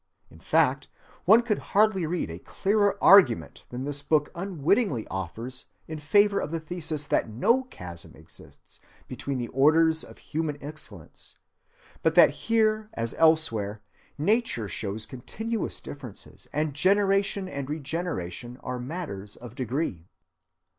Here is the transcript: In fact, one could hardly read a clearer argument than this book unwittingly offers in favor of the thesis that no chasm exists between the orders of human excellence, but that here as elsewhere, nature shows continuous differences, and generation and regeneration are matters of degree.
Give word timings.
In 0.31 0.39
fact, 0.39 0.87
one 1.25 1.43
could 1.43 1.59
hardly 1.59 2.07
read 2.07 2.31
a 2.31 2.39
clearer 2.39 2.97
argument 3.03 3.67
than 3.69 3.83
this 3.83 4.01
book 4.01 4.31
unwittingly 4.33 5.05
offers 5.09 5.67
in 5.87 5.99
favor 5.99 6.39
of 6.39 6.49
the 6.49 6.59
thesis 6.59 7.05
that 7.05 7.29
no 7.29 7.65
chasm 7.65 8.15
exists 8.15 8.79
between 9.07 9.37
the 9.37 9.49
orders 9.49 10.03
of 10.03 10.17
human 10.17 10.57
excellence, 10.59 11.35
but 12.01 12.15
that 12.15 12.31
here 12.31 12.89
as 12.95 13.13
elsewhere, 13.19 13.83
nature 14.17 14.67
shows 14.67 15.05
continuous 15.05 15.79
differences, 15.79 16.47
and 16.51 16.73
generation 16.73 17.47
and 17.47 17.69
regeneration 17.69 18.57
are 18.63 18.79
matters 18.79 19.35
of 19.35 19.53
degree. 19.53 20.07